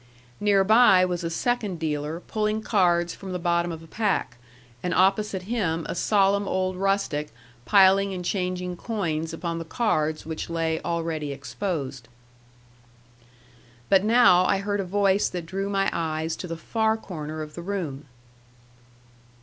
Near 0.39 0.63
by 0.63 1.05
was 1.05 1.23
a 1.23 1.29
second 1.29 1.77
dealer 1.79 2.21
pulling 2.21 2.63
cards 2.63 3.13
from 3.13 3.33
the 3.33 3.37
bottom 3.37 3.71
of 3.71 3.83
a 3.83 3.87
pack, 3.87 4.37
and 4.81 4.95
opposite 4.95 5.43
him 5.43 5.85
a 5.87 5.93
solemn 5.93 6.47
old 6.47 6.75
rustic 6.75 7.29
piling 7.65 8.11
and 8.11 8.25
changing 8.25 8.75
coins 8.77 9.31
upon 9.31 9.59
the 9.59 9.63
cards 9.63 10.25
which 10.25 10.49
lay 10.49 10.81
already 10.81 11.31
exposed. 11.31 12.07
But 13.89 14.03
now 14.03 14.43
I 14.45 14.57
heard 14.57 14.79
a 14.79 14.85
voice 14.85 15.29
that 15.29 15.45
drew 15.45 15.69
my 15.69 15.87
eyes 15.93 16.35
to 16.37 16.47
the 16.47 16.57
far 16.57 16.97
corner 16.97 17.43
of 17.43 17.53
the 17.53 17.61
room. 17.61 18.05